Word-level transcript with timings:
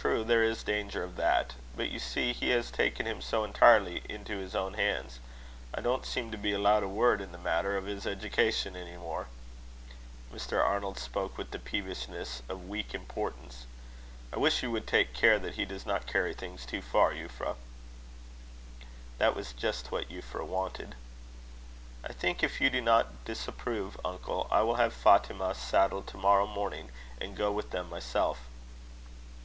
"True, 0.00 0.22
there 0.22 0.44
is 0.44 0.62
danger 0.62 1.02
of 1.02 1.16
that. 1.16 1.54
But 1.74 1.90
you 1.90 1.98
see 1.98 2.32
he 2.32 2.50
has 2.50 2.70
taken 2.70 3.04
him 3.04 3.20
so 3.20 3.42
entirely 3.42 4.00
into 4.08 4.38
his 4.38 4.54
own 4.54 4.74
hands. 4.74 5.18
I 5.74 5.80
don't 5.80 6.06
seem 6.06 6.30
to 6.30 6.38
be 6.38 6.52
allowed 6.52 6.84
a 6.84 6.88
word 6.88 7.20
in 7.20 7.32
the 7.32 7.36
matter 7.36 7.76
of 7.76 7.86
his 7.86 8.06
education 8.06 8.76
any 8.76 8.96
more." 8.96 9.26
Mr. 10.32 10.64
Arnold 10.64 11.00
spoke 11.00 11.36
with 11.36 11.50
the 11.50 11.58
peevishness 11.58 12.42
of 12.48 12.68
weak 12.68 12.94
importance. 12.94 13.66
"I 14.32 14.38
wish 14.38 14.62
you 14.62 14.70
would 14.70 14.86
take 14.86 15.14
care 15.14 15.40
that 15.40 15.56
he 15.56 15.64
does 15.64 15.84
not 15.84 16.06
carry 16.06 16.32
things 16.32 16.64
too 16.64 16.80
far, 16.80 17.12
Euphra." 17.12 17.56
This 19.18 19.34
was 19.34 19.52
just 19.52 19.90
what 19.90 20.10
Euphra 20.10 20.46
wanted. 20.46 20.94
"I 22.04 22.12
think, 22.12 22.44
if 22.44 22.60
you 22.60 22.70
do 22.70 22.80
not 22.80 23.24
disapprove, 23.24 23.98
uncle, 24.04 24.46
I 24.48 24.62
will 24.62 24.76
have 24.76 24.94
Fatima 24.94 25.56
saddled 25.56 26.06
to 26.06 26.16
morrow 26.16 26.46
morning, 26.46 26.90
and 27.20 27.36
go 27.36 27.50
with 27.50 27.72
them 27.72 27.90
myself." 27.90 28.38